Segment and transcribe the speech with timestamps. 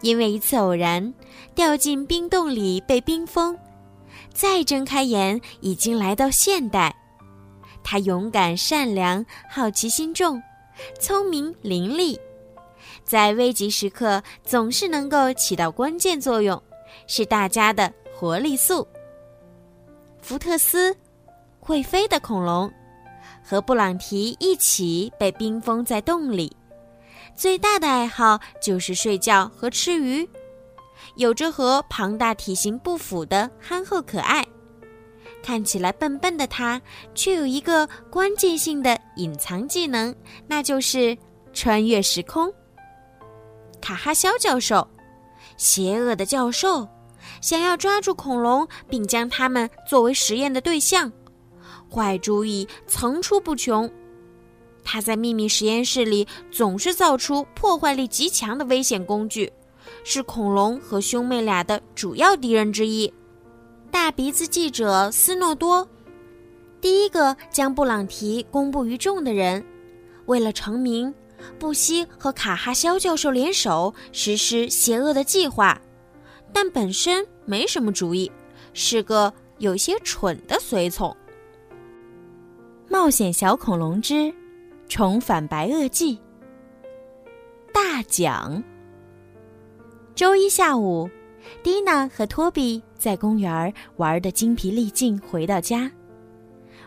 [0.00, 1.12] 因为一次偶然，
[1.54, 3.58] 掉进冰洞里被冰封，
[4.32, 6.94] 再睁开眼，已经来到现代。
[7.82, 10.40] 他勇敢、善良、好奇心重，
[11.00, 12.18] 聪明伶俐，
[13.02, 16.62] 在危急时刻总是能够起到关键作用，
[17.06, 18.86] 是大家的活力素。
[20.20, 20.94] 福特斯，
[21.58, 22.70] 会飞的恐龙，
[23.42, 26.54] 和布朗提一起被冰封在洞里。
[27.38, 30.28] 最大的爱好就是睡觉和吃鱼，
[31.14, 34.44] 有着和庞大体型不符的憨厚可爱。
[35.40, 36.82] 看起来笨笨的他，
[37.14, 40.12] 却有一个关键性的隐藏技能，
[40.48, 41.16] 那就是
[41.52, 42.52] 穿越时空。
[43.80, 44.88] 卡哈肖教授，
[45.56, 46.88] 邪恶的教授，
[47.40, 51.12] 想要抓住恐龙并将它们作为实验的对象，
[51.88, 53.88] 坏主意层出不穷。
[54.90, 59.52] 他在秘密实验室里总是造出破坏力极强的危险工具，
[60.02, 63.12] 是恐龙和兄妹俩的主要敌人之一。
[63.90, 65.86] 大鼻子记者斯诺多，
[66.80, 69.62] 第一个将布朗提公布于众的人，
[70.24, 71.12] 为了成名，
[71.58, 75.78] 不惜和卡哈肖教授联手实施邪恶的计划，
[76.50, 78.32] 但本身没什么主意，
[78.72, 81.14] 是个有些蠢的随从。
[82.88, 84.32] 冒险小恐龙之。
[84.88, 86.18] 重返白垩纪。
[87.72, 88.62] 大奖。
[90.14, 91.08] 周一下午，
[91.62, 95.88] 蒂娜和托比在公园玩的精疲力尽，回到家，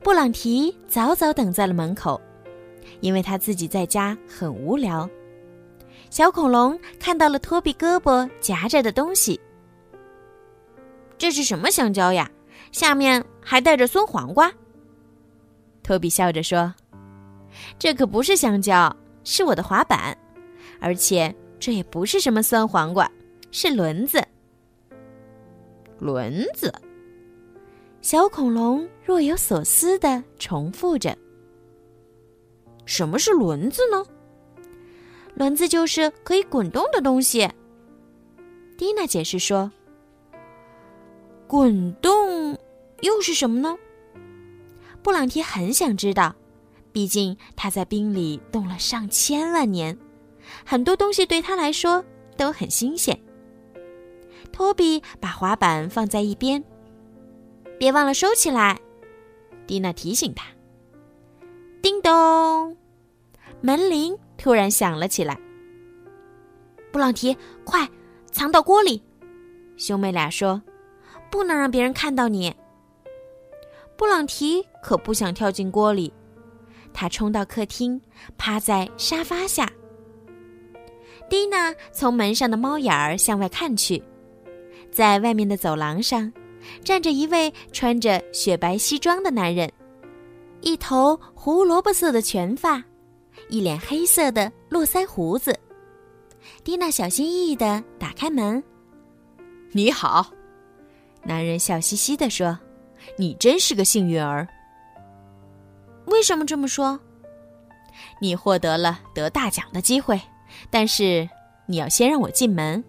[0.00, 2.20] 布朗提早早等在了门口，
[3.00, 5.08] 因为他自己在家很无聊。
[6.08, 9.40] 小恐龙看到了托比胳膊夹着的东西，
[11.18, 12.30] 这是什么香蕉呀？
[12.70, 14.52] 下面还带着酸黄瓜。
[15.82, 16.72] 托比笑着说。
[17.78, 18.94] 这可不是香蕉，
[19.24, 20.16] 是我的滑板，
[20.80, 23.10] 而且这也不是什么酸黄瓜，
[23.50, 24.22] 是轮子。
[25.98, 26.72] 轮子。
[28.02, 31.16] 小恐龙若有所思的重复着
[32.86, 34.04] ：“什么是轮子呢？”
[35.34, 37.50] 轮子就是可以滚动的东西。
[38.78, 39.70] 蒂娜解释说
[41.48, 42.56] ：“滚动
[43.00, 43.76] 又是什么呢？”
[45.02, 46.34] 布朗提很想知道。
[46.96, 49.98] 毕竟他在冰里冻了上千万年，
[50.64, 52.02] 很多东西对他来说
[52.38, 53.14] 都很新鲜。
[54.50, 56.64] 托比把滑板放在一边，
[57.78, 58.80] 别忘了收起来。
[59.66, 60.46] 蒂娜提醒他。
[61.82, 62.74] 叮咚，
[63.60, 65.38] 门铃突然响了起来。
[66.90, 67.86] 布朗提，快
[68.30, 69.02] 藏到锅里！
[69.76, 70.62] 兄妹俩说
[71.30, 72.54] ：“不能让别人看到你。”
[73.98, 76.10] 布朗提可不想跳进锅里。
[76.96, 78.00] 他冲到客厅，
[78.38, 79.70] 趴在沙发下。
[81.28, 84.02] 蒂娜从门上的猫眼儿向外看去，
[84.90, 86.32] 在外面的走廊上，
[86.82, 89.70] 站着一位穿着雪白西装的男人，
[90.62, 92.82] 一头胡萝卜色的全发，
[93.50, 95.54] 一脸黑色的络腮胡子。
[96.64, 98.62] 蒂娜小心翼翼地打开门。
[99.72, 100.32] “你好。”
[101.22, 102.58] 男人笑嘻嘻地说
[103.18, 104.48] ，“你真是个幸运儿。”
[106.06, 106.98] 为什么这么说？
[108.20, 110.20] 你获得了得大奖的机会，
[110.70, 111.28] 但是
[111.66, 112.82] 你要先让我进门。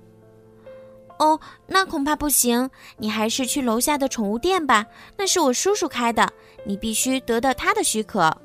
[1.20, 2.70] 哦，那恐怕不行。
[2.98, 4.86] 你还是去楼下的宠物店吧，
[5.18, 6.32] 那是我叔叔开的，
[6.66, 8.42] 你必须得到他的许可。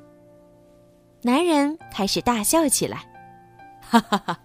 [1.21, 3.05] 男人开始大笑起来，
[3.79, 4.39] 哈哈哈！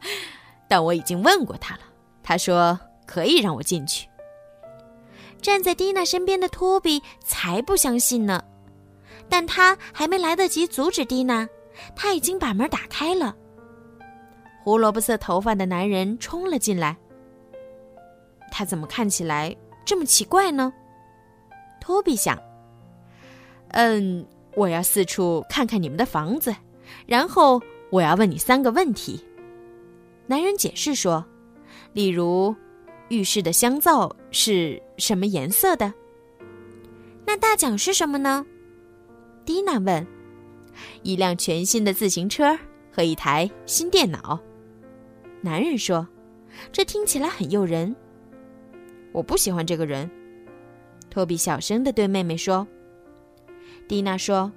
[0.69, 1.81] 但我已经问过他了，
[2.23, 4.07] 他说可以让我进去。
[5.41, 8.45] 站在蒂娜身边的托比才不相信呢，
[9.29, 11.49] 但他还没来得及阻止蒂娜，
[11.95, 13.37] 他已经把门打开了。
[14.63, 16.97] 胡萝卜色头发的男人冲了进来。
[18.51, 19.55] 他怎么看起来
[19.85, 20.73] 这么奇怪呢？
[21.81, 22.39] 托比想。
[23.69, 26.55] 嗯，我要四处看看你们的房子，
[27.07, 27.61] 然后
[27.91, 29.23] 我要问你三个问题。
[30.27, 31.25] 男人解释说，
[31.93, 32.55] 例如，
[33.09, 35.93] 浴室的香皂是什么颜色的？
[37.27, 38.45] 那大奖是什么呢？
[39.49, 40.07] 蒂娜问。
[41.03, 42.55] 一辆全新的自行车
[42.93, 44.39] 和一台新电脑。
[45.41, 46.07] 男人说，
[46.71, 47.97] 这听起来很诱人。
[49.11, 50.11] 我不喜欢这个人，
[51.09, 52.69] 托比小声的对妹妹说。
[53.89, 54.53] 蒂娜说：“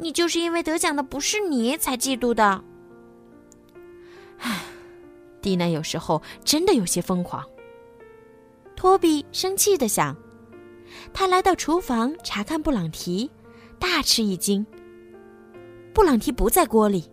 [0.00, 2.64] 你就是因为得奖的不是你才嫉妒的。”
[4.40, 4.62] 唉，
[5.42, 7.44] 蒂娜有时候真的有些疯狂。
[8.74, 10.16] 托比生气的想。
[11.12, 13.30] 他来到厨房查看布朗提，
[13.78, 14.64] 大吃一惊。
[15.92, 17.04] 布朗提不在锅里。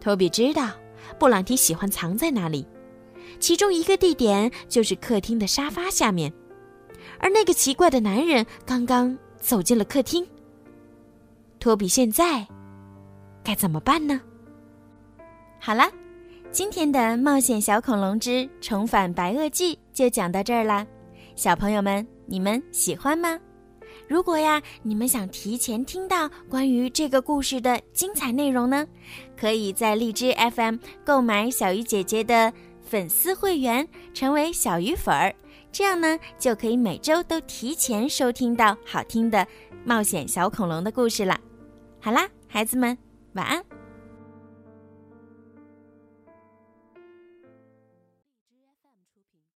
[0.00, 0.70] 托比知道
[1.18, 2.66] 布朗提喜欢藏在哪里。
[3.40, 6.32] 其中一个地点就是客厅的沙发下面，
[7.18, 10.26] 而那个奇怪的男人刚刚走进了客厅。
[11.58, 12.46] 托比现在
[13.42, 14.20] 该怎么办呢？
[15.58, 15.90] 好了，
[16.52, 20.86] 今天的《冒险小恐龙之重返白垩纪》就讲到这儿啦，
[21.34, 23.38] 小朋友们，你们喜欢吗？
[24.08, 28.86] 如果呀，你们想提前听到关于这个故事的精彩内容呢，
[29.36, 32.52] 可以在荔枝 FM 购买小鱼姐姐的。
[32.88, 35.34] 粉丝会员成为小鱼粉儿，
[35.72, 39.44] 这样呢就可以每周都提前收听到好听的
[39.84, 41.36] 冒险小恐龙的故事了。
[42.00, 42.96] 好啦，孩子们，
[43.32, 43.75] 晚安。